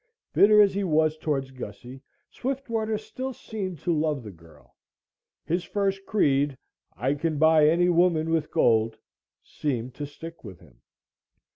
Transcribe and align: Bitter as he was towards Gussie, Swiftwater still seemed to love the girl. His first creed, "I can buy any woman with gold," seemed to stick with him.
Bitter 0.33 0.59
as 0.63 0.73
he 0.73 0.83
was 0.83 1.15
towards 1.15 1.51
Gussie, 1.51 2.01
Swiftwater 2.31 2.97
still 2.97 3.33
seemed 3.33 3.77
to 3.81 3.93
love 3.95 4.23
the 4.23 4.31
girl. 4.31 4.75
His 5.45 5.63
first 5.63 6.07
creed, 6.07 6.57
"I 6.97 7.13
can 7.13 7.37
buy 7.37 7.67
any 7.67 7.87
woman 7.87 8.31
with 8.31 8.49
gold," 8.49 8.97
seemed 9.43 9.93
to 9.93 10.07
stick 10.07 10.43
with 10.43 10.59
him. 10.59 10.81